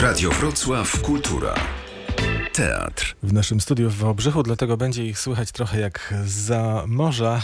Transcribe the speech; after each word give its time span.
Radio 0.00 0.30
Wrocław 0.30 1.00
Kultura. 1.02 1.54
Teatr. 2.58 3.14
W 3.22 3.32
naszym 3.32 3.60
studiu 3.60 3.90
w 3.90 3.96
Wałbrzychu, 3.96 4.42
dlatego 4.42 4.76
będzie 4.76 5.06
ich 5.06 5.18
słychać 5.18 5.52
trochę 5.52 5.80
jak 5.80 6.14
za 6.26 6.84
morza. 6.86 7.40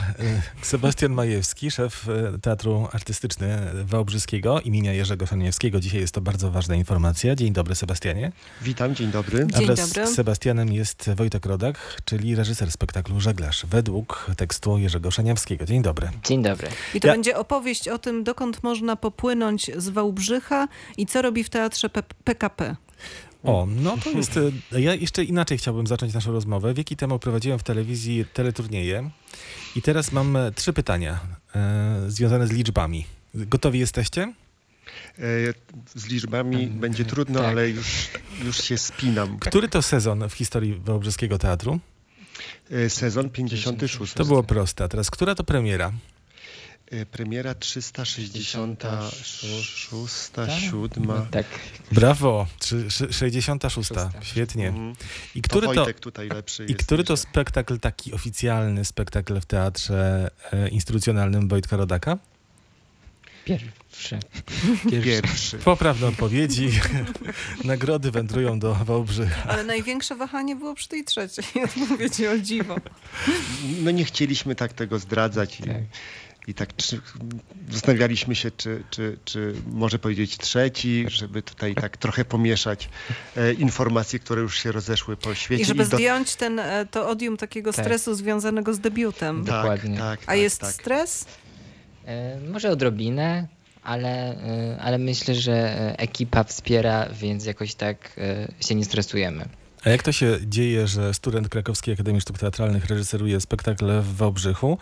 E, 0.62 0.64
Sebastian 0.66 1.12
Majewski, 1.12 1.70
szef 1.70 2.06
e, 2.34 2.38
Teatru 2.38 2.88
Artystyczny 2.92 3.58
Wałbrzyskiego 3.84 4.60
imienia 4.60 4.92
Jerzego 4.92 5.26
Szaniewskiego. 5.26 5.80
Dzisiaj 5.80 6.00
jest 6.00 6.14
to 6.14 6.20
bardzo 6.20 6.50
ważna 6.50 6.74
informacja. 6.74 7.34
Dzień 7.34 7.52
dobry 7.52 7.74
Sebastianie. 7.74 8.32
Witam, 8.62 8.94
dzień 8.94 9.10
dobry. 9.10 9.46
A 9.54 9.58
Dzień 9.58 9.66
wraz 9.66 9.92
dobry. 9.92 10.06
z 10.06 10.14
Sebastianem 10.14 10.72
jest 10.72 11.10
Wojtek 11.16 11.46
Rodak, 11.46 11.78
czyli 12.04 12.34
reżyser 12.34 12.72
spektaklu 12.72 13.20
Żeglarz, 13.20 13.66
według 13.66 14.26
tekstu 14.36 14.78
Jerzego 14.78 15.10
Szaniewskiego. 15.10 15.64
Dzień 15.66 15.82
dobry. 15.82 16.08
Dzień 16.24 16.42
dobry. 16.42 16.68
I 16.94 17.00
to 17.00 17.06
Ja- 17.06 17.12
będzie 17.14 17.36
opowieść 17.38 17.88
o 17.88 17.98
tym, 17.98 18.24
dokąd 18.24 18.62
można 18.62 18.96
popłynąć 18.96 19.70
z 19.76 19.88
Wałbrzycha 19.88 20.68
i 20.96 21.06
co 21.06 21.22
robi 21.22 21.44
w 21.44 21.50
teatrze 21.50 21.88
P- 21.88 22.02
PKP. 22.24 22.76
O, 23.44 23.66
no 23.76 23.96
to 24.04 24.10
jest. 24.10 24.36
e, 24.72 24.80
Ja 24.80 24.94
jeszcze 24.94 25.24
inaczej 25.24 25.58
chciałbym 25.58 25.86
zacząć 25.86 26.14
naszą 26.14 26.32
rozmowę. 26.32 26.74
Wieki 26.74 26.96
temu 26.96 27.18
prowadziłem 27.18 27.58
w 27.58 27.62
telewizji 27.62 28.24
teleturnieje 28.32 29.10
i 29.76 29.82
teraz 29.82 30.12
mam 30.12 30.36
e, 30.36 30.52
trzy 30.52 30.72
pytania 30.72 31.20
e, 31.56 32.04
związane 32.08 32.46
z 32.46 32.50
liczbami. 32.50 33.04
Gotowi 33.34 33.78
jesteście? 33.78 34.22
E, 35.18 35.22
Z 35.94 36.06
liczbami 36.06 36.56
Mm, 36.64 36.78
będzie 36.80 37.04
trudno, 37.04 37.38
tak. 37.40 37.48
ale 37.48 37.70
już, 37.70 38.08
już 38.44 38.62
się 38.64 38.78
spinam. 38.78 39.38
Który 39.38 39.68
to 39.68 39.82
sezon 39.82 40.28
w 40.28 40.32
historii 40.32 40.74
Wałbrzyskiego 40.84 41.38
Teatru? 41.38 41.78
E, 42.70 42.90
Sezon 42.90 43.30
56. 43.30 44.14
To 44.14 44.24
było 44.24 44.42
proste. 44.42 44.84
A 44.84 44.88
teraz, 44.88 45.10
która 45.10 45.34
to 45.34 45.44
premiera? 45.44 45.92
E, 46.90 47.06
Premiera 47.06 47.54
366, 47.54 48.52
Tak? 50.32 50.50
7. 50.50 51.26
Tak. 51.30 51.46
Brawo! 51.92 52.46
Trzy- 52.58 52.90
szy- 52.90 53.12
66. 53.12 53.74
Szósta. 53.74 54.10
Świetnie. 54.22 54.68
Mhm. 54.68 54.94
I 55.34 55.42
który 55.42 55.66
to, 55.68 55.74
Wojtek 55.74 56.00
tutaj 56.00 56.28
lepszy 56.28 56.64
i 56.64 56.74
który 56.74 57.04
to 57.04 57.16
spektakl, 57.16 57.78
taki 57.78 58.12
oficjalny 58.12 58.84
spektakl 58.84 59.40
w 59.40 59.46
teatrze 59.46 60.30
e, 60.52 60.68
instytucjonalnym 60.68 61.48
Wojtka 61.48 61.76
Rodaka? 61.76 62.18
Pierwszy. 63.44 64.18
Pierwszy. 64.90 65.58
Poprawne 65.58 66.06
odpowiedzi. 66.06 66.70
Nagrody 67.64 68.10
wędrują 68.10 68.58
do 68.58 68.74
Wałbrzycha. 68.74 69.42
Ale 69.50 69.64
największe 69.64 70.16
wahanie 70.16 70.56
było 70.56 70.74
przy 70.74 70.88
tej 70.88 71.04
trzeciej 71.04 71.64
odpowiedzi, 71.64 72.26
o 72.28 72.38
dziwo. 72.38 72.76
No 73.82 73.90
nie 73.90 74.04
chcieliśmy 74.04 74.54
tak 74.54 74.72
tego 74.72 74.98
zdradzać 74.98 75.60
i, 75.60 75.62
Tak. 75.62 75.76
I 76.46 76.54
tak 76.54 76.76
czy, 76.76 77.00
zastanawialiśmy 77.70 78.34
się, 78.34 78.50
czy, 78.50 78.82
czy, 78.90 79.16
czy 79.24 79.54
może 79.66 79.98
powiedzieć 79.98 80.38
trzeci, 80.38 81.04
żeby 81.08 81.42
tutaj 81.42 81.74
tak 81.74 81.96
trochę 81.96 82.24
pomieszać 82.24 82.88
e, 83.36 83.52
informacje, 83.52 84.18
które 84.18 84.42
już 84.42 84.58
się 84.62 84.72
rozeszły 84.72 85.16
po 85.16 85.34
świecie. 85.34 85.62
I 85.62 85.66
żeby 85.66 85.86
do- 85.86 85.96
zdjąć 85.96 86.36
ten, 86.36 86.58
e, 86.58 86.86
to 86.90 87.08
odium 87.08 87.36
takiego 87.36 87.72
Tak. 87.72 87.84
stresu 87.84 88.14
związanego 88.14 88.74
z 88.74 88.78
debiutem. 88.80 89.44
tak, 89.44 89.54
Dokładnie. 89.56 89.98
tak, 89.98 90.20
A 90.22 90.26
tak, 90.26 90.38
jest 90.38 90.60
tak. 90.60 90.72
stres? 90.72 91.26
E, 92.06 92.40
może 92.52 92.70
odrobinę, 92.70 93.48
ale, 93.82 94.08
e, 94.08 94.78
ale 94.80 94.98
myślę, 94.98 95.34
że 95.34 95.52
e, 95.52 95.98
ekipa 95.98 96.44
wspiera, 96.44 97.08
więc 97.20 97.44
jakoś 97.44 97.74
tak 97.74 98.12
e, 98.18 98.48
się 98.64 98.74
nie 98.74 98.84
stresujemy. 98.84 99.48
A 99.84 99.90
jak 99.90 100.02
to 100.02 100.12
się 100.12 100.38
dzieje, 100.46 100.86
że 100.86 101.14
student 101.14 101.48
Krakowskiej 101.48 101.94
Akademii 101.94 102.20
Sztuk 102.20 102.38
Teatralnych 102.38 102.86
reżyseruje 102.86 103.40
spektakl 103.40 104.00
w 104.00 104.16
Wałbrzychu? 104.16 104.78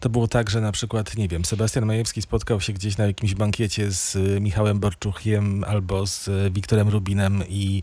To 0.00 0.08
było 0.08 0.28
tak, 0.28 0.50
że 0.50 0.60
na 0.60 0.72
przykład, 0.72 1.16
nie 1.16 1.28
wiem, 1.28 1.44
Sebastian 1.44 1.86
Majewski 1.86 2.22
spotkał 2.22 2.60
się 2.60 2.72
gdzieś 2.72 2.96
na 2.96 3.06
jakimś 3.06 3.34
bankiecie 3.34 3.90
z 3.92 4.16
y, 4.16 4.40
Michałem 4.40 4.80
Borczuchiem 4.80 5.64
albo 5.64 6.06
z 6.06 6.28
y, 6.28 6.50
Wiktorem 6.50 6.88
Rubinem 6.88 7.42
i 7.48 7.82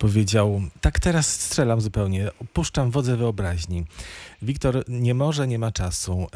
powiedział, 0.00 0.62
tak 0.80 1.00
teraz 1.00 1.40
strzelam 1.40 1.80
zupełnie, 1.80 2.30
puszczam 2.52 2.90
wodze 2.90 3.16
wyobraźni. 3.16 3.84
Wiktor 4.42 4.84
nie 4.88 5.14
może, 5.14 5.48
nie 5.48 5.58
ma 5.58 5.72
czasu. 5.72 6.26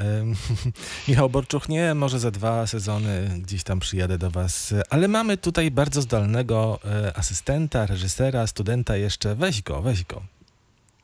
Michał 1.08 1.30
Borczuch 1.30 1.68
nie, 1.68 1.94
może 1.94 2.20
za 2.20 2.30
dwa 2.30 2.66
sezony 2.66 3.30
gdzieś 3.42 3.62
tam 3.62 3.80
przyjadę 3.80 4.18
do 4.18 4.30
was, 4.30 4.74
ale 4.90 5.08
mamy 5.08 5.36
tutaj 5.36 5.70
bardzo 5.70 6.02
zdolnego 6.02 6.78
e, 6.84 7.16
asystenta, 7.16 7.86
reżysera, 7.86 8.46
studenta 8.46 8.96
jeszcze. 8.96 9.34
Weź 9.34 9.62
go, 9.62 9.82
weź 9.82 10.04
go. 10.04 10.22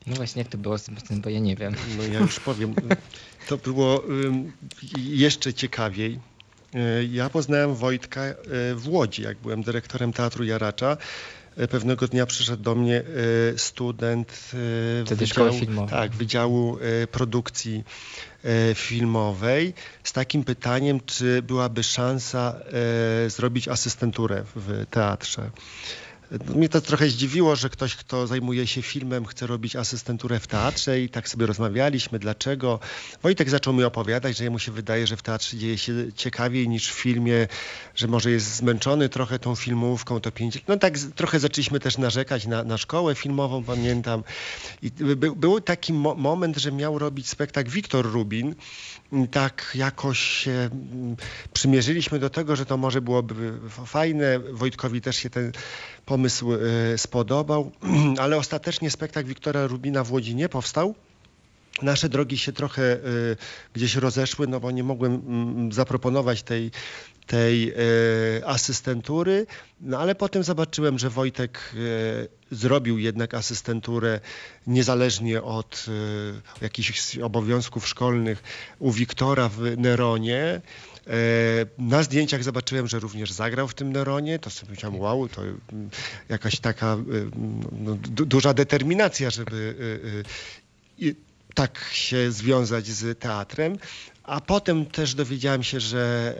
No 0.07 0.15
właśnie, 0.15 0.41
jak 0.41 0.51
to 0.51 0.57
było 0.57 0.77
z 0.77 0.83
tym, 0.83 1.21
bo 1.21 1.29
ja 1.29 1.39
nie 1.39 1.55
wiem. 1.55 1.75
No 1.97 2.03
ja 2.03 2.19
już 2.19 2.39
powiem. 2.39 2.75
To 3.47 3.57
było 3.57 4.03
jeszcze 4.97 5.53
ciekawiej. 5.53 6.19
Y, 6.75 7.05
Ja 7.11 7.29
poznałem 7.29 7.75
Wojtka 7.75 8.21
y, 8.25 8.35
w 8.75 8.87
Łodzi, 8.87 9.21
jak 9.21 9.37
byłem 9.37 9.63
dyrektorem 9.63 10.13
Teatru 10.13 10.43
Jaracza. 10.43 10.97
Y, 11.59 11.67
Pewnego 11.67 12.07
dnia 12.07 12.25
przyszedł 12.25 12.63
do 12.63 12.75
mnie 12.75 13.03
y, 13.53 13.53
student 13.57 14.51
y, 14.53 15.03
Wtedy 15.05 15.27
filmowej. 15.59 15.89
tak, 15.89 16.11
Wydziału 16.11 16.77
Produkcji 17.11 17.83
Filmowej 18.75 19.73
z 20.03 20.13
takim 20.13 20.43
pytaniem, 20.43 20.99
czy 21.05 21.41
byłaby 21.41 21.83
szansa 21.83 22.55
zrobić 23.27 23.67
asystenturę 23.67 24.43
w 24.55 24.85
teatrze. 24.89 25.51
Mnie 26.55 26.69
to 26.69 26.81
trochę 26.81 27.09
zdziwiło, 27.09 27.55
że 27.55 27.69
ktoś, 27.69 27.95
kto 27.95 28.27
zajmuje 28.27 28.67
się 28.67 28.81
filmem, 28.81 29.25
chce 29.25 29.47
robić 29.47 29.75
asystenturę 29.75 30.39
w 30.39 30.47
teatrze 30.47 31.01
i 31.01 31.09
tak 31.09 31.29
sobie 31.29 31.45
rozmawialiśmy, 31.45 32.19
dlaczego. 32.19 32.79
Wojtek 33.23 33.49
zaczął 33.49 33.73
mi 33.73 33.83
opowiadać, 33.83 34.37
że 34.37 34.43
jemu 34.43 34.59
się 34.59 34.71
wydaje, 34.71 35.07
że 35.07 35.17
w 35.17 35.21
teatrze 35.21 35.57
dzieje 35.57 35.77
się 35.77 35.93
ciekawiej 36.15 36.69
niż 36.69 36.91
w 36.91 36.93
filmie, 36.93 37.47
że 37.95 38.07
może 38.07 38.31
jest 38.31 38.55
zmęczony 38.55 39.09
trochę 39.09 39.39
tą 39.39 39.55
filmówką, 39.55 40.19
to 40.19 40.31
pięć... 40.31 40.63
No 40.67 40.77
tak 40.77 40.97
trochę 41.15 41.39
zaczęliśmy 41.39 41.79
też 41.79 41.97
narzekać 41.97 42.47
na, 42.47 42.63
na 42.63 42.77
szkołę 42.77 43.15
filmową, 43.15 43.63
pamiętam. 43.63 44.23
I 44.81 44.91
by, 44.91 45.15
był 45.35 45.61
taki 45.61 45.93
mo- 45.93 46.15
moment, 46.15 46.57
że 46.57 46.71
miał 46.71 46.99
robić 46.99 47.29
spektakl 47.29 47.69
Wiktor 47.69 48.11
Rubin. 48.11 48.55
Tak 49.31 49.71
jakoś 49.75 50.19
się 50.19 50.51
mm, 50.51 51.15
przymierzyliśmy 51.53 52.19
do 52.19 52.29
tego, 52.29 52.55
że 52.55 52.65
to 52.65 52.77
może 52.77 53.01
byłoby 53.01 53.53
fajne. 53.85 54.39
Wojtkowi 54.39 55.01
też 55.01 55.15
się 55.15 55.29
ten 55.29 55.51
pomysł 56.05 56.53
e, 56.53 56.57
spodobał, 56.97 57.71
ale 58.23 58.37
ostatecznie 58.37 58.91
spektakl 58.91 59.27
Wiktora 59.27 59.67
Rubina 59.67 60.03
w 60.03 60.11
Łodzi 60.11 60.35
nie 60.35 60.49
powstał. 60.49 60.95
Nasze 61.81 62.09
drogi 62.09 62.37
się 62.37 62.51
trochę 62.53 62.93
e, 62.93 62.99
gdzieś 63.73 63.95
rozeszły, 63.95 64.47
no 64.47 64.59
bo 64.59 64.71
nie 64.71 64.83
mogłem 64.83 65.13
mm, 65.13 65.71
zaproponować 65.71 66.43
tej, 66.43 66.71
tej 67.27 67.69
e, 67.69 67.75
asystentury, 68.45 69.45
no 69.81 69.99
ale 69.99 70.15
potem 70.15 70.43
zobaczyłem, 70.43 70.99
że 70.99 71.09
Wojtek 71.09 71.59
e, 71.73 72.55
zrobił 72.55 72.97
jednak 72.97 73.33
asystenturę 73.33 74.19
niezależnie 74.67 75.41
od 75.41 75.85
jakichś 76.61 77.17
obowiązków 77.17 77.87
szkolnych 77.87 78.43
u 78.79 78.91
Wiktora 78.91 79.49
w 79.49 79.77
Neronie. 79.77 80.61
Na 81.77 82.03
zdjęciach 82.03 82.43
zobaczyłem, 82.43 82.87
że 82.87 82.99
również 82.99 83.31
zagrał 83.31 83.67
w 83.67 83.73
tym 83.73 83.91
Neronie. 83.91 84.39
To 84.39 84.49
sobie 84.49 84.71
myślałem, 84.71 84.99
wow, 84.99 85.29
to 85.29 85.41
mm, 85.43 85.89
jakaś 86.29 86.59
taka 86.59 86.93
y, 86.93 87.29
no, 87.71 87.95
du- 87.95 88.25
duża 88.25 88.53
determinacja, 88.53 89.29
żeby 89.29 89.75
y, 90.99 91.05
y, 91.05 91.15
tak 91.53 91.89
się 91.91 92.31
związać 92.31 92.87
z 92.87 93.19
teatrem. 93.19 93.77
A 94.23 94.41
potem 94.41 94.85
też 94.85 95.15
dowiedziałem 95.15 95.63
się, 95.63 95.79
że 95.79 96.35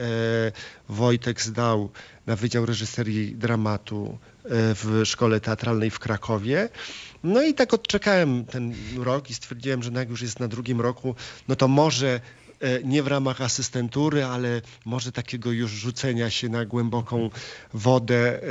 e, 0.90 0.94
Wojtek 0.94 1.42
zdał 1.42 1.90
na 2.26 2.36
Wydział 2.36 2.66
Reżyserii 2.66 3.36
Dramatu 3.36 4.18
e, 4.44 4.50
w 4.50 5.02
Szkole 5.06 5.40
Teatralnej 5.40 5.92
w 5.92 6.00
Krakowie. 6.00 6.70
No 7.24 7.44
i 7.44 7.54
tak 7.54 7.74
odczekałem 7.74 8.46
ten 8.46 8.74
rok 8.98 9.30
i 9.30 9.34
stwierdziłem, 9.34 9.84
że 9.84 9.92
no 9.92 10.00
jak 10.00 10.10
już 10.10 10.22
jest 10.22 10.40
na 10.40 10.48
drugim 10.48 10.82
roku, 10.82 11.16
no 11.48 11.56
to 11.56 11.68
może 11.68 12.20
e, 12.60 12.84
nie 12.84 13.04
w 13.04 13.08
ramach 13.08 13.42
asystentury, 13.42 14.26
ale 14.26 14.62
może 14.86 15.12
takiego 15.12 15.52
już 15.52 15.72
rzucenia 15.72 16.30
się 16.30 16.50
na 16.50 16.66
głęboką 16.66 17.30
wodę. 17.74 18.42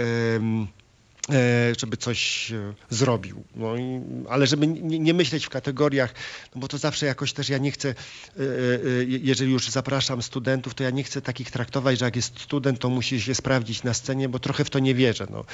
Żeby 1.79 1.97
coś 1.97 2.53
e, 2.53 2.75
zrobił. 2.91 3.45
No 3.57 3.77
i, 3.77 4.01
ale 4.29 4.47
żeby 4.47 4.67
nie, 4.67 4.99
nie 4.99 5.15
myśleć 5.15 5.47
w 5.47 5.49
kategoriach, 5.49 6.15
no 6.55 6.61
bo 6.61 6.69
to 6.69 6.79
zawsze 6.79 7.07
jakoś 7.07 7.33
też 7.33 7.49
ja 7.49 7.59
nie 7.59 7.71
chcę, 7.71 7.89
e, 7.89 7.93
e, 7.93 8.45
e, 8.45 9.05
jeżeli 9.05 9.53
już 9.53 9.69
zapraszam 9.69 10.23
studentów, 10.23 10.75
to 10.75 10.83
ja 10.83 10.91
nie 10.91 11.05
chcę 11.05 11.23
takich 11.23 11.51
traktować, 11.51 11.99
że 11.99 12.05
jak 12.05 12.17
jest 12.17 12.41
student, 12.41 12.79
to 12.79 12.89
musi 12.89 13.21
się 13.21 13.35
sprawdzić 13.35 13.83
na 13.83 13.95
scenie, 13.95 14.29
bo 14.29 14.39
trochę 14.39 14.65
w 14.65 14.71
to 14.71 14.79
nie 14.79 14.95
wierzę. 14.95 15.27
No. 15.31 15.45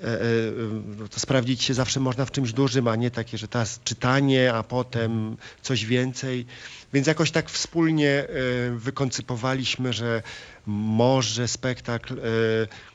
E, 0.00 0.04
e, 0.04 0.10
e, 1.04 1.08
to 1.10 1.20
sprawdzić 1.20 1.62
się 1.62 1.74
zawsze 1.74 2.00
można 2.00 2.24
w 2.24 2.30
czymś 2.30 2.52
dużym, 2.52 2.88
a 2.88 2.96
nie 2.96 3.10
takie, 3.10 3.38
że 3.38 3.48
teraz 3.48 3.80
czytanie, 3.84 4.54
a 4.54 4.62
potem 4.62 5.36
coś 5.62 5.84
więcej. 5.86 6.46
Więc 6.92 7.06
jakoś 7.06 7.30
tak 7.30 7.50
wspólnie 7.50 8.10
e, 8.10 8.26
wykoncypowaliśmy, 8.76 9.92
że 9.92 10.22
może 10.66 11.48
spektakl, 11.48 12.14
e, 12.14 12.22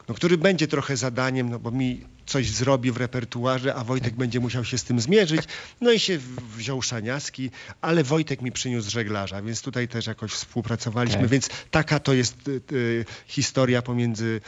no, 0.08 0.16
który 0.16 0.38
będzie 0.38 0.68
trochę 0.68 0.98
zadaniem, 0.98 1.50
no 1.50 1.60
bo 1.60 1.72
mi 1.72 2.02
coś 2.26 2.50
zrobi 2.50 2.92
w 2.92 2.98
repertuarze, 2.98 3.76
a 3.76 3.84
Wojtek 3.84 4.14
będzie 4.16 4.40
musiał 4.40 4.66
się 4.66 4.78
z 4.78 4.84
tym 4.84 5.00
zmierzyć. 5.00 5.42
No 5.82 5.92
i 5.92 6.00
się 6.00 6.20
wziął 6.58 6.82
Szaniaski, 6.82 7.52
ale 7.82 8.04
Wojtek 8.04 8.42
mi 8.42 8.52
przyniósł 8.52 8.90
żeglarza, 8.90 9.42
więc 9.42 9.62
tutaj 9.62 9.88
też 9.88 10.08
jakoś 10.08 10.32
współpracowaliśmy, 10.32 11.22
Tak. 11.22 11.30
więc 11.30 11.50
taka 11.72 12.00
to 12.00 12.14
jest 12.14 12.48
y, 12.48 13.06
historia 13.28 13.82
pomiędzy 13.82 14.42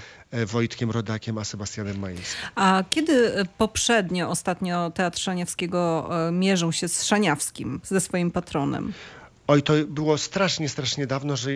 Wojtkiem 0.45 0.92
Rodakiem 0.92 1.38
a 1.38 1.44
Sebastianem 1.45 2.00
Majewskim. 2.00 2.50
A 2.56 2.83
kiedy 2.89 3.45
poprzednio, 3.57 4.30
ostatnio 4.30 4.92
Teatr 4.92 5.19
Szaniawskiego 5.19 6.10
mierzył 6.31 6.72
się 6.72 6.88
z 6.88 7.04
Szaniawskim, 7.04 7.81
ze 7.83 8.01
swoim 8.01 8.31
patronem? 8.31 8.94
Oj, 9.50 9.63
to 9.63 9.74
było 9.88 10.18
strasznie, 10.18 10.69
strasznie 10.69 11.07
dawno, 11.07 11.38
że 11.38 11.50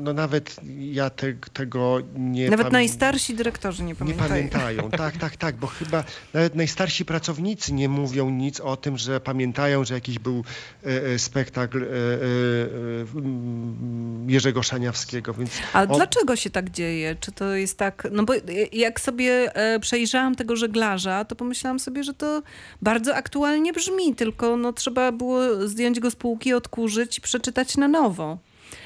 no 0.00 0.12
nawet 0.12 0.56
ja 0.78 1.10
te, 1.10 1.32
tego 1.52 1.98
nie 2.14 2.50
Nawet 2.50 2.66
pamię- 2.66 2.72
najstarsi 2.72 3.34
dyrektorzy 3.34 3.82
nie 3.82 3.88
Nie 3.88 3.94
pamiętają. 3.94 4.28
pamiętają, 4.28 4.90
tak, 5.04 5.16
tak, 5.16 5.36
tak, 5.36 5.56
bo 5.56 5.66
chyba 5.66 6.04
nawet 6.34 6.54
najstarsi 6.54 7.04
pracownicy 7.04 7.72
nie 7.72 7.88
mówią 7.88 8.30
nic 8.30 8.60
o 8.60 8.76
tym, 8.76 8.98
że 8.98 9.20
pamiętają, 9.20 9.84
że 9.84 9.94
jakiś 9.94 10.18
był 10.18 10.44
e, 10.86 11.02
e, 11.14 11.18
spektakl 11.18 11.82
e, 11.82 11.86
e, 11.86 11.90
e, 11.90 14.32
Jerzego 14.32 14.62
Szaniawskiego, 14.62 15.34
więc 15.34 15.50
A 15.72 15.82
o- 15.82 15.86
dlaczego 15.86 16.36
się 16.36 16.50
tak 16.50 16.70
dzieje? 16.70 17.16
Czy 17.20 17.32
to 17.32 17.54
jest 17.54 17.78
tak, 17.78 18.08
no 18.12 18.22
bo 18.22 18.32
jak 18.72 19.00
sobie 19.00 19.56
e, 19.56 19.80
przejrzałam 19.80 20.34
tego 20.34 20.56
żeglarza, 20.56 21.24
to 21.24 21.36
pomyślałam 21.36 21.78
sobie, 21.80 22.04
że 22.04 22.14
to 22.14 22.42
bardzo 22.82 23.16
aktualnie 23.16 23.72
brzmi, 23.72 24.14
tylko 24.14 24.56
no 24.56 24.72
trzeba 24.72 25.12
było 25.12 25.68
zdjąć 25.68 26.00
go 26.00 26.10
z 26.10 26.16
półki, 26.16 26.54
odkurzyć 26.54 27.20
przeczytać 27.26 27.76
na 27.76 27.88
nowo. 27.88 28.38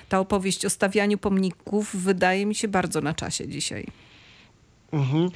Ta 0.09 0.19
opowieść 0.19 0.65
o 0.65 0.71
stawianiu 0.71 1.19
pomników 1.19 1.97
wydaje 1.97 2.47
mi 2.47 2.55
się 2.55 2.69
bardzo 2.69 3.01
na 3.01 3.15
czasie 3.15 3.49
dzisiaj. 3.49 3.87
Mhm. 4.93 5.31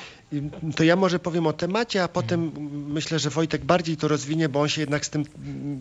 To 0.77 0.85
ja 0.85 0.97
może 0.97 1.19
powiem 1.19 1.47
o 1.47 1.53
temacie, 1.53 2.03
a 2.03 2.09
potem 2.09 2.53
myślę, 2.89 3.19
że 3.19 3.31
Wojtek 3.31 3.65
bardziej 3.65 3.97
to 3.97 4.09
rozwinie, 4.09 4.49
bo 4.49 4.61
on 4.61 4.69
się 4.69 4.81
jednak 4.81 5.07
z 5.07 5.11
tym 5.11 5.25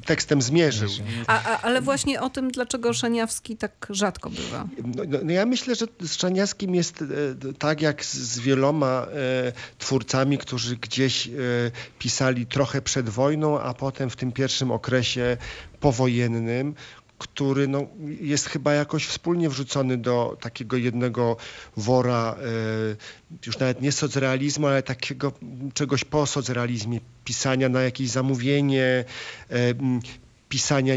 tekstem 0.05 0.41
zmierzył. 0.41 0.89
A, 1.27 1.43
a, 1.43 1.61
ale 1.61 1.81
właśnie 1.81 2.21
o 2.21 2.29
tym, 2.29 2.51
dlaczego 2.51 2.93
Szaniawski 2.93 3.57
tak 3.57 3.87
rzadko 3.89 4.29
bywa. 4.29 4.67
No, 4.95 5.03
no, 5.07 5.19
no 5.23 5.31
ja 5.31 5.45
myślę, 5.45 5.75
że 5.75 5.85
z 6.01 6.17
Czaniaskim 6.17 6.75
jest 6.75 7.01
e, 7.01 7.05
tak 7.53 7.81
jak 7.81 8.05
z, 8.05 8.13
z 8.13 8.39
wieloma 8.39 9.07
e, 9.07 9.51
twórcami, 9.77 10.37
którzy 10.37 10.77
gdzieś 10.77 11.27
e, 11.27 11.31
pisali 11.99 12.45
trochę 12.45 12.81
przed 12.81 13.09
wojną, 13.09 13.59
a 13.59 13.73
potem 13.73 14.09
w 14.09 14.15
tym 14.15 14.31
pierwszym 14.31 14.71
okresie 14.71 15.37
powojennym, 15.79 16.75
który 17.23 17.67
no, 17.67 17.87
jest 18.21 18.47
chyba 18.47 18.73
jakoś 18.73 19.05
wspólnie 19.05 19.49
wrzucony 19.49 19.97
do 19.97 20.37
takiego 20.41 20.77
jednego 20.77 21.37
wora, 21.77 22.35
e, 22.39 23.45
już 23.45 23.59
nawet 23.59 23.81
nie 23.81 23.91
socrealizmu, 23.91 24.67
ale 24.67 24.83
takiego 24.83 25.31
czegoś 25.73 26.03
po 26.03 26.25
socrealizmie, 26.25 26.99
pisania 27.23 27.69
na 27.69 27.81
jakieś 27.81 28.09
zamówienie, 28.09 29.05
e, 29.49 29.73
pisania 30.53 30.93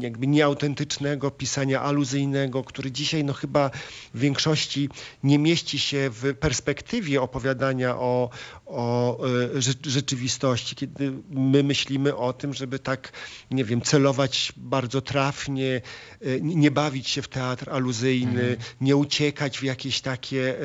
jakby 0.00 0.26
nieautentycznego, 0.26 1.30
pisania 1.30 1.80
aluzyjnego, 1.80 2.64
który 2.64 2.92
dzisiaj 2.92 3.24
no 3.24 3.32
chyba 3.32 3.70
w 4.14 4.20
większości 4.20 4.88
nie 5.22 5.38
mieści 5.38 5.78
się 5.78 6.10
w 6.10 6.34
perspektywie 6.34 7.22
opowiadania 7.22 7.96
o, 7.96 8.30
o 8.66 9.18
e, 9.26 9.60
rze- 9.60 9.90
rzeczywistości, 9.90 10.76
kiedy 10.76 11.12
my 11.30 11.62
myślimy 11.62 12.16
o 12.16 12.32
tym, 12.32 12.54
żeby 12.54 12.78
tak, 12.78 13.12
nie 13.50 13.64
wiem, 13.64 13.80
celować 13.80 14.52
bardzo 14.56 15.00
trafnie, 15.00 15.80
e, 16.20 16.40
nie 16.40 16.70
bawić 16.70 17.08
się 17.08 17.22
w 17.22 17.28
teatr 17.28 17.70
aluzyjny, 17.70 18.56
nie 18.80 18.96
uciekać 18.96 19.58
w 19.58 19.62
jakieś 19.62 20.00
takie 20.00 20.56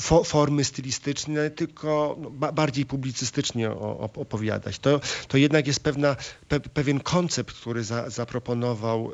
fo, 0.00 0.24
formy 0.24 0.64
stylistyczne, 0.64 1.50
tylko 1.50 2.16
no, 2.20 2.30
ba, 2.30 2.52
bardziej 2.52 2.86
publicystycznie 2.86 3.70
opowiadać. 3.70 4.78
To, 4.78 5.00
to 5.28 5.36
jednak 5.36 5.66
jest 5.66 5.80
pewna, 5.80 6.16
pe, 6.48 6.60
pewien 6.60 7.00
koncept, 7.00 7.57
który 7.60 7.84
za, 7.84 8.10
zaproponował 8.10 9.10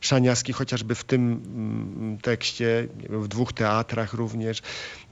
Szaniaski, 0.00 0.52
chociażby 0.52 0.94
w 0.94 1.04
tym 1.04 1.22
mm, 1.32 2.18
tekście, 2.18 2.88
w 3.08 3.28
dwóch 3.28 3.52
teatrach 3.52 4.12
również, 4.14 4.62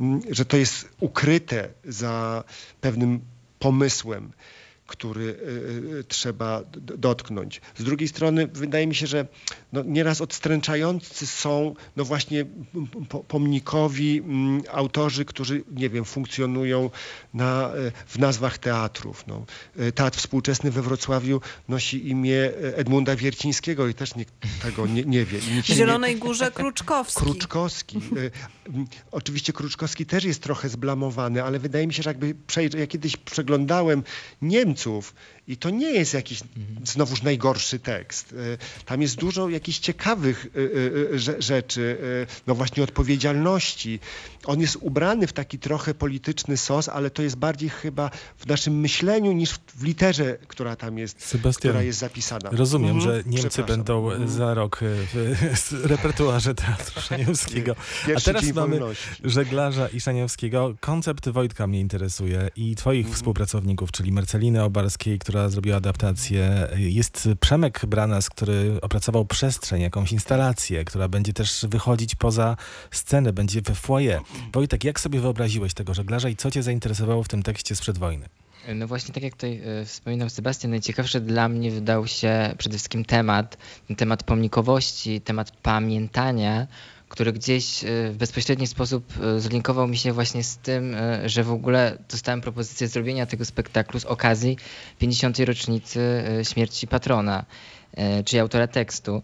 mm, 0.00 0.20
że 0.30 0.44
to 0.44 0.56
jest 0.56 0.88
ukryte 1.00 1.68
za 1.84 2.44
pewnym 2.80 3.20
pomysłem 3.58 4.32
który 4.86 5.22
y, 5.24 5.98
y, 5.98 6.04
trzeba 6.08 6.62
dotknąć. 6.98 7.60
Z 7.78 7.84
drugiej 7.84 8.08
strony 8.08 8.46
wydaje 8.46 8.86
mi 8.86 8.94
się, 8.94 9.06
że 9.06 9.26
no, 9.72 9.82
nieraz 9.82 10.20
odstręczający 10.20 11.26
są 11.26 11.74
no 11.96 12.04
właśnie 12.04 12.44
pomnikowi 13.28 14.18
mm, 14.18 14.62
autorzy, 14.72 15.24
którzy, 15.24 15.64
nie 15.70 15.90
wiem, 15.90 16.04
funkcjonują 16.04 16.90
na, 17.34 17.70
w 18.06 18.18
nazwach 18.18 18.58
teatrów. 18.58 19.24
No. 19.26 19.44
Y, 19.80 19.92
Teatr 19.92 20.18
współczesny 20.18 20.70
we 20.70 20.82
Wrocławiu 20.82 21.40
nosi 21.68 22.08
imię 22.08 22.52
Edmunda 22.74 23.16
Wiercińskiego 23.16 23.88
i 23.88 23.94
też 23.94 24.14
nikt 24.14 24.34
tego 24.62 24.86
nie, 24.86 25.04
nie 25.04 25.24
wie. 25.24 25.38
Nikt 25.38 25.64
W 25.64 25.66
się 25.66 25.72
nie- 25.72 25.78
Zielonej 25.78 26.16
Górze 26.16 26.50
Kruczkowski. 26.50 27.20
Kruczkowski. 27.20 28.00
Oczywiście 29.12 29.52
Kruczkowski 29.52 30.06
też 30.06 30.24
jest 30.24 30.42
trochę 30.42 30.68
zblamowany, 30.68 31.42
ale 31.42 31.58
wydaje 31.58 31.86
mi 31.86 31.94
się, 31.94 32.02
że 32.02 32.10
jakby 32.10 32.34
przejrzeć, 32.46 32.80
ja 32.80 32.86
kiedyś 32.86 33.16
przeglądałem 33.16 34.02
Niemców 34.76 35.14
i 35.48 35.56
to 35.56 35.70
nie 35.70 35.90
jest 35.90 36.14
jakiś 36.14 36.40
znowuż 36.84 37.22
najgorszy 37.22 37.78
tekst. 37.78 38.32
Y, 38.32 38.58
Tam 38.84 39.02
jest 39.02 39.16
dużo 39.16 39.48
jakichś 39.48 39.78
ciekawych 39.78 40.46
y, 40.56 41.08
rze- 41.14 41.42
rzeczy, 41.42 41.98
no 42.46 42.54
właśnie 42.54 42.82
odpowiedzialności. 42.82 44.00
On 44.44 44.60
jest 44.60 44.76
ubrany 44.80 45.26
w 45.26 45.32
taki 45.32 45.58
trochę 45.58 45.94
polityczny 45.94 46.56
sos, 46.56 46.88
ale 46.88 47.10
to 47.10 47.22
jest 47.22 47.36
bardziej 47.36 47.68
chyba 47.70 48.10
w 48.38 48.46
naszym 48.46 48.80
myśleniu 48.80 49.32
niż 49.32 49.50
w- 49.52 49.82
literze, 49.82 50.38
która 50.48 50.76
tam 50.76 50.98
jest, 50.98 51.22
Sebastian, 51.22 51.70
która 51.70 51.82
jest 51.82 51.98
zapisana. 51.98 52.50
Rozumiem, 52.52 52.96
Mhm. 52.96 53.04
że 53.16 53.22
Niemcy 53.30 53.62
będą 53.64 54.10
Mhm. 54.10 54.28
za 54.30 54.54
rok 54.54 54.80
w, 54.82 55.32
repertuarze 55.92 56.54
Teatru 56.54 57.00
Szaniewskiego. 57.08 57.76
A 58.16 58.20
teraz 58.20 58.44
mamy 58.54 58.80
żeglarza 59.24 59.88
i 59.88 60.00
Szaniewskiego. 60.00 60.74
Koncept 60.80 61.28
Wojtka 61.28 61.66
mnie 61.66 61.80
interesuje 61.80 62.48
i 62.56 62.74
twoich 62.76 63.00
Mhm. 63.06 63.14
współpracowników, 63.16 63.92
czyli 63.92 64.12
Marceliny 64.12 64.62
Obarskiej, 64.62 65.18
która 65.18 65.35
zrobiła 65.48 65.76
adaptację. 65.76 66.68
Jest 66.76 67.28
Przemek 67.40 67.86
Branas, 67.86 68.30
który 68.30 68.78
opracował 68.82 69.24
przestrzeń, 69.24 69.82
jakąś 69.82 70.12
instalację, 70.12 70.84
która 70.84 71.08
będzie 71.08 71.32
też 71.32 71.66
wychodzić 71.68 72.14
poza 72.14 72.56
scenę, 72.90 73.32
będzie 73.32 73.62
we 73.62 73.74
foyer. 73.74 74.20
Wojtek, 74.52 74.84
jak 74.84 75.00
sobie 75.00 75.20
wyobraziłeś 75.20 75.74
tego 75.74 75.94
żeglarza 75.94 76.28
i 76.28 76.36
co 76.36 76.50
cię 76.50 76.62
zainteresowało 76.62 77.22
w 77.22 77.28
tym 77.28 77.42
tekście 77.42 77.76
sprzed 77.76 77.98
wojny? 77.98 78.28
No 78.74 78.86
właśnie, 78.86 79.14
tak 79.14 79.22
jak 79.22 79.32
tutaj 79.32 79.60
e, 79.64 79.84
wspominał 79.84 80.30
Sebastian, 80.30 80.70
najciekawszy 80.70 81.20
dla 81.20 81.48
mnie 81.48 81.70
wydał 81.70 82.06
się 82.06 82.54
przede 82.58 82.74
wszystkim 82.74 83.04
temat, 83.04 83.56
temat 83.96 84.22
pomnikowości, 84.22 85.20
temat 85.20 85.50
pamiętania, 85.50 86.66
który 87.08 87.32
gdzieś 87.32 87.84
e, 87.84 87.86
w 88.10 88.16
bezpośredni 88.16 88.66
sposób 88.66 89.12
e, 89.22 89.40
zlinkował 89.40 89.88
mi 89.88 89.96
się 89.98 90.12
właśnie 90.12 90.44
z 90.44 90.56
tym, 90.56 90.94
e, 90.94 91.28
że 91.28 91.44
w 91.44 91.50
ogóle 91.52 91.98
dostałem 92.10 92.40
propozycję 92.40 92.88
zrobienia 92.88 93.26
tego 93.26 93.44
spektaklu 93.44 94.00
z 94.00 94.04
okazji 94.04 94.56
50. 94.98 95.38
rocznicy 95.38 96.24
śmierci 96.42 96.86
patrona, 96.86 97.44
czyli 98.24 98.40
autora 98.40 98.66
tekstu. 98.66 99.22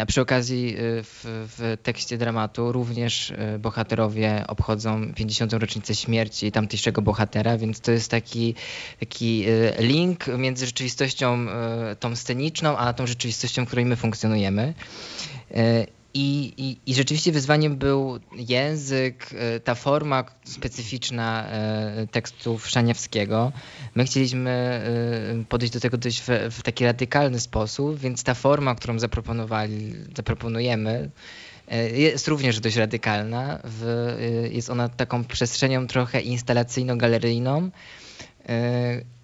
A 0.00 0.06
przy 0.06 0.20
okazji 0.20 0.76
w, 0.78 1.46
w 1.56 1.76
tekście 1.82 2.18
dramatu 2.18 2.72
również 2.72 3.32
bohaterowie 3.58 4.44
obchodzą 4.46 5.14
50. 5.14 5.52
rocznicę 5.52 5.94
śmierci 5.94 6.52
tamtejszego 6.52 7.02
bohatera, 7.02 7.58
więc 7.58 7.80
to 7.80 7.92
jest 7.92 8.10
taki, 8.10 8.54
taki 9.00 9.44
link 9.78 10.26
między 10.38 10.66
rzeczywistością 10.66 11.46
tą 12.00 12.16
sceniczną, 12.16 12.76
a 12.76 12.92
tą 12.92 13.06
rzeczywistością, 13.06 13.64
w 13.64 13.66
której 13.66 13.84
my 13.84 13.96
funkcjonujemy. 13.96 14.74
I, 16.14 16.52
i, 16.56 16.90
I 16.90 16.94
rzeczywiście 16.94 17.32
wyzwaniem 17.32 17.76
był 17.76 18.18
język, 18.36 19.30
e, 19.34 19.60
ta 19.60 19.74
forma 19.74 20.24
specyficzna 20.44 21.48
e, 21.48 22.06
tekstów 22.06 22.68
Szaniawskiego. 22.68 23.52
My 23.94 24.04
chcieliśmy 24.04 24.50
e, 24.50 25.44
podejść 25.44 25.74
do 25.74 25.80
tego 25.80 25.96
dość 25.98 26.20
w, 26.20 26.28
w 26.50 26.62
taki 26.62 26.84
radykalny 26.84 27.40
sposób, 27.40 27.98
więc 27.98 28.24
ta 28.24 28.34
forma, 28.34 28.74
którą 28.74 28.98
zaproponowali, 28.98 29.94
zaproponujemy, 30.16 31.10
jest 31.92 32.28
również 32.28 32.60
dość 32.60 32.76
radykalna. 32.76 33.58
W, 33.64 34.16
jest 34.52 34.70
ona 34.70 34.88
taką 34.88 35.24
przestrzenią 35.24 35.86
trochę 35.86 36.20
instalacyjno-galeryjną. 36.20 37.70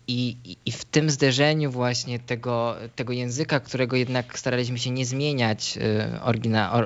I, 0.09 0.37
i- 0.67 0.73
w 0.73 0.85
tym 0.85 1.11
zderzeniu 1.11 1.71
właśnie 1.71 2.19
tego, 2.19 2.77
tego 2.97 3.13
języka, 3.13 3.61
którego 3.61 3.97
jednak 3.97 4.39
staraliśmy 4.39 4.79
się 4.79 4.91
nie 4.91 5.07
zmieniać, 5.07 5.79
or, 6.23 6.37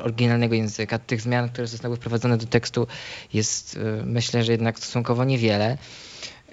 oryginalnego 0.05 0.55
języka, 0.55 0.99
tych 0.99 1.21
zmian, 1.21 1.49
które 1.49 1.67
zostały 1.67 1.97
wprowadzone 1.97 2.37
do 2.39 2.47
tekstu 2.47 2.87
jest 3.35 3.77
e, 3.77 4.03
myślę, 4.05 4.45
że 4.45 4.53
jednak 4.53 4.79
stosunkowo 4.79 5.25
niewiele, 5.25 5.79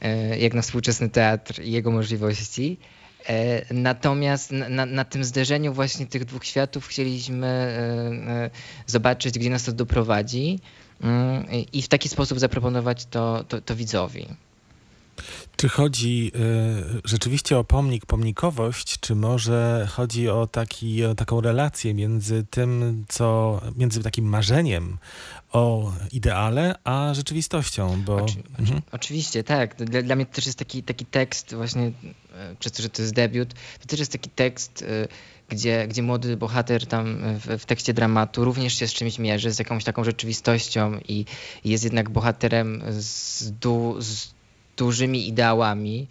e, 0.02 0.40
jak 0.40 0.54
na 0.54 0.62
współczesny 0.62 1.10
teatr 1.10 1.62
i 1.62 1.72
jego 1.72 1.92
możliwości. 1.92 2.78
Natomiast 3.72 4.52
na, 4.52 4.86
na, 4.86 5.06
tym 5.06 5.24
zderzeniu 5.24 5.74
właśnie 5.74 6.06
tych 6.08 6.26
dwóch 6.26 6.46
światów 6.46 6.88
chcieliśmy 6.88 7.78
zobaczyć, 8.88 9.40
gdzie 9.40 9.50
nas 9.50 9.64
to 9.64 9.72
doprowadzi 9.72 10.60
i 11.74 11.82
w 11.82 11.88
taki 11.88 12.10
sposób 12.10 12.40
zaproponować 12.40 13.06
to, 13.06 13.44
to, 13.44 13.62
to 13.62 13.76
widzowi. 13.76 14.28
Czy 15.56 15.70
chodzi 15.70 16.32
y, 16.36 17.02
rzeczywiście 17.04 17.58
o 17.58 17.64
pomnik, 17.64 18.06
pomnikowość, 18.06 19.00
czy 19.00 19.16
może 19.16 19.88
chodzi 19.92 20.30
o, 20.30 20.48
taki, 20.48 21.06
o 21.06 21.16
taką 21.16 21.42
relację 21.42 21.94
między 21.94 22.46
tym, 22.50 23.06
co, 23.08 23.62
między 23.76 24.04
takim 24.04 24.26
marzeniem 24.26 24.98
o 25.52 25.94
ideale, 26.12 26.76
a 26.84 27.14
rzeczywistością? 27.14 28.04
Bo... 28.06 28.16
Oczy, 28.16 28.44
Mhm. 28.60 28.82
Oczywiście, 28.92 29.44
tak. 29.44 29.76
Dla, 29.76 30.02
dla 30.02 30.16
mnie 30.16 30.26
to 30.26 30.34
też 30.34 30.46
jest 30.46 30.60
taki, 30.60 30.84
taki 30.84 31.06
tekst 31.06 31.56
właśnie, 31.56 31.92
e, 32.34 32.56
przez 32.60 32.72
to, 32.72 32.84
że 32.84 32.90
to 32.90 33.02
jest 33.02 33.14
debiut, 33.14 33.54
to 33.80 33.86
też 33.88 34.00
jest 34.00 34.12
taki 34.12 34.30
tekst, 34.30 34.86
e, 34.88 35.08
gdzie, 35.50 35.88
gdzie 35.88 36.04
młody 36.04 36.38
bohater 36.38 36.88
tam 36.88 37.18
w, 37.40 37.62
w 37.62 37.66
tekście 37.66 37.94
dramatu 37.94 38.46
również 38.46 38.80
się 38.80 38.88
z 38.88 38.94
czymś 38.94 39.20
mierzy, 39.20 39.52
z 39.52 39.60
jakąś 39.60 39.84
taką 39.84 40.04
rzeczywistością 40.04 41.00
i, 41.08 41.26
i 41.64 41.70
jest 41.70 41.84
jednak 41.84 42.10
bohaterem 42.10 42.84
z, 42.90 43.52
du, 43.52 43.96
z 44.00 44.35
dużymi 44.78 45.28
ideałami. 45.28 46.08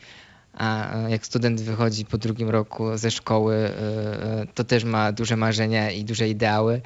A 0.54 0.94
jak 1.08 1.26
student 1.26 1.60
wychodzi 1.60 2.04
po 2.04 2.18
drugim 2.18 2.50
roku 2.50 2.96
ze 2.96 3.10
szkoły, 3.10 3.54
e, 3.54 4.40
e, 4.40 4.46
to 4.54 4.64
też 4.64 4.84
ma 4.84 5.12
duże 5.12 5.36
marzenia 5.36 5.90
i 5.90 6.04
duże 6.04 6.28
ideały, 6.28 6.80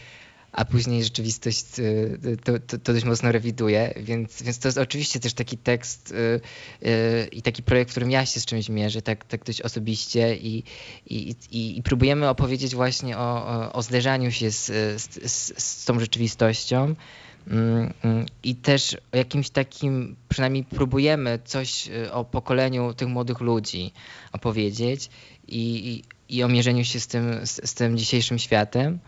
a 0.52 0.64
później 0.64 1.04
rzeczywistość 1.04 1.64
e, 1.78 2.36
to, 2.36 2.52
to, 2.66 2.78
to 2.78 2.92
dość 2.92 3.04
mocno 3.04 3.32
rewiduje, 3.32 3.94
więc, 3.96 4.42
więc 4.42 4.58
to 4.58 4.68
jest 4.68 4.78
oczywiście 4.78 5.20
też 5.20 5.34
taki 5.34 5.58
tekst 5.58 6.14
i 7.32 7.42
taki 7.42 7.62
projekt, 7.62 7.90
w 7.90 7.92
którym 7.92 8.10
ja 8.10 8.26
się 8.26 8.40
z 8.40 8.46
czymś 8.46 8.68
mierzę, 8.68 9.02
tak, 9.02 9.24
tak 9.24 9.44
dość 9.44 9.62
osobiście 9.62 10.36
i, 10.36 10.62
i, 11.06 11.34
i, 11.50 11.78
i 11.78 11.82
próbujemy 11.82 12.28
opowiedzieć 12.28 12.74
właśnie 12.74 13.18
o, 13.18 13.72
o, 13.72 13.82
zderzaniu 13.82 14.30
się 14.30 14.50
z, 14.50 14.66
z, 15.02 15.62
z 15.62 15.84
tą 15.84 16.00
rzeczywistością. 16.00 16.94
Mm, 17.50 17.92
mm, 18.04 18.26
I 18.42 18.54
też 18.54 18.96
o 19.12 19.16
jakimś 19.16 19.50
takim, 19.50 20.16
przynajmniej 20.28 20.64
próbujemy 20.64 21.38
coś 21.44 21.88
y, 21.88 22.12
o 22.12 22.24
pokoleniu 22.24 22.94
tych 22.94 23.08
młodych 23.08 23.40
ludzi 23.40 23.92
opowiedzieć 24.32 25.10
i, 25.48 26.02
i, 26.28 26.42
o 26.42 26.48
mierzeniu 26.48 26.84
się 26.84 27.00
z 27.00 27.06
tym, 27.06 27.46
z, 27.46 27.70
z 27.70 27.74
tym 27.74 27.98
dzisiejszym 27.98 28.38
światem. 28.38 28.98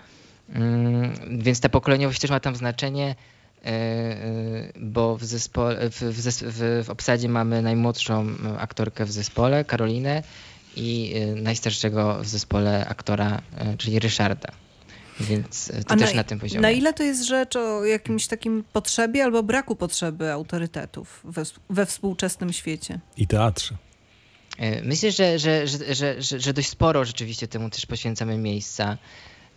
Mm, 0.48 1.12
Więc 1.38 1.60
ta 1.60 1.68
pokoleniowość 1.68 2.20
też 2.20 2.30
ma 2.30 2.40
tam 2.40 2.56
znaczenie, 2.56 3.14
y, 3.14 3.68
y, 3.68 4.72
bo 4.80 5.16
w, 5.16 5.24
zespole, 5.24 5.90
w, 5.90 6.00
w, 6.00 6.84
w, 6.84 6.90
obsadzie 6.90 7.28
mamy 7.28 7.62
najmłodszą 7.62 8.26
aktorkę 8.58 9.04
w 9.04 9.12
zespole, 9.12 9.64
Karolinę, 9.64 10.22
i 10.76 11.14
najstarszego 11.36 12.18
w 12.22 12.26
zespole 12.26 12.86
aktora, 12.88 13.42
czyli 13.78 13.98
Ryszarda. 13.98 14.48
Więc 15.20 15.70
y, 15.70 15.84
to 15.84 15.94
A 15.94 15.96
też 15.96 16.10
na, 16.10 16.16
na 16.16 16.24
tym 16.24 16.38
poziomie. 16.38 16.62
Na 16.62 16.70
ile 16.70 16.92
to 16.92 17.02
jest 17.02 17.24
rzecz 17.24 17.56
o 17.56 17.84
jakimś 17.84 18.26
takim 18.26 18.64
potrzebie 18.72 19.24
albo 19.24 19.42
braku 19.42 19.76
potrzeby 19.76 20.32
autorytetów 20.32 21.20
we, 21.24 21.42
we 21.70 21.86
współczesnym 21.86 22.52
świecie? 22.52 22.98
I 23.16 23.26
teatrze. 23.26 23.74
E, 24.58 24.82
Myślę, 24.82 25.12
że, 25.12 25.38
że, 25.38 25.66
że, 25.66 25.94
że, 25.94 26.22
że, 26.22 26.40
że 26.40 26.52
dość 26.52 26.68
sporo 26.68 27.04
rzeczywiście 27.04 27.48
temu 27.48 27.70
też 27.70 27.86
poświęcamy 27.86 28.38
miejsca, 28.38 28.98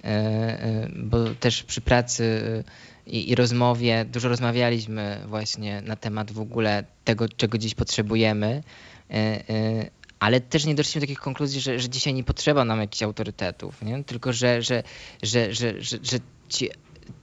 e, 0.04 0.08
e, 0.08 0.90
bo 0.96 1.18
też 1.40 1.64
przy 1.64 1.82
pracy 1.82 2.44
e, 2.68 2.94
i, 3.08 3.32
i 3.32 3.36
rozmowie 3.36 4.06
dużo 4.06 4.30
rozmawialiśmy 4.30 5.20
właśnie 5.28 5.82
na 5.82 5.96
temat 5.96 6.32
w 6.32 6.40
ogóle 6.40 6.84
tego, 7.04 7.30
czego 7.30 7.58
dziś 7.58 7.76
potrzebujemy, 7.76 8.64
e, 9.10 9.14
e, 9.14 9.90
ale 10.24 10.42
też 10.42 10.66
nie 10.66 10.76
doszliśmy 10.76 11.02
do 11.02 11.08
takich 11.08 11.20
konkluzji, 11.20 11.62
że, 11.62 11.80
że 11.80 11.90
dzisiaj 11.90 12.14
nie 12.14 12.24
potrzeba 12.24 12.66
nam 12.66 12.80
jakichś 12.80 13.04
autorytetów, 13.04 13.82
nie? 13.82 14.04
tylko 14.04 14.34
że, 14.34 14.62
że, 14.62 14.84
że, 15.24 15.54
że, 15.54 15.82
że, 15.82 15.98
że 16.02 16.18
ci, 16.50 16.70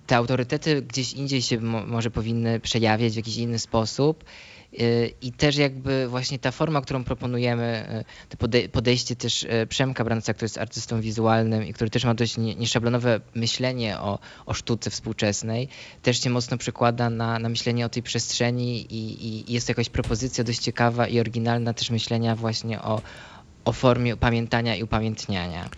te 0.07 0.17
autorytety 0.17 0.83
gdzieś 0.83 1.13
indziej 1.13 1.43
się 1.43 1.61
mo, 1.61 1.87
może 1.87 2.11
powinny 2.11 2.61
przejawiać 2.61 3.13
w 3.13 3.17
jakiś 3.17 3.37
inny 3.37 3.59
sposób. 3.59 4.25
Y, 4.81 5.15
I 5.23 5.33
też 5.33 5.57
jakby 5.57 6.09
właśnie 6.09 6.39
ta 6.39 6.51
forma, 6.51 6.81
którą 6.81 7.05
proponujemy, 7.05 7.89
y, 8.01 8.29
to 8.29 8.47
pode- 8.47 8.69
podejście 8.69 9.17
też 9.17 9.43
y, 9.43 9.67
Przemka 9.69 10.05
Branca, 10.05 10.35
który 10.35 10.45
jest 10.45 10.59
artystą 10.59 11.01
wizualnym 11.01 11.65
i 11.67 11.73
który 11.73 11.91
też 11.91 12.05
ma 12.05 12.15
dość 12.15 12.37
nie- 12.37 12.55
nieszablonowe 12.55 13.21
myślenie 13.35 13.99
o, 13.99 14.19
o 14.47 14.55
sztuce 14.55 14.91
współczesnej, 14.91 15.69
też 16.03 16.23
się 16.23 16.31
mocno 16.31 16.59
przekłada 16.59 17.11
na, 17.11 17.39
na 17.39 17.49
myślenie 17.49 17.87
o 17.87 17.89
tej 17.89 18.03
przestrzeni 18.03 18.81
i, 18.81 19.27
i 19.27 19.53
jest 19.53 19.67
to 19.67 19.71
jakaś 19.71 19.89
propozycja 19.89 20.45
dość 20.45 20.59
ciekawa 20.59 21.07
i 21.07 21.21
oryginalna 21.21 21.75
też 21.75 21.91
myślenia 21.91 22.37
właśnie 22.37 22.83
o, 22.83 23.03
o 23.65 23.73
formie 23.73 24.17
pamiętania 24.17 24.77
i 24.77 24.83
upamiętniania. 24.83 25.71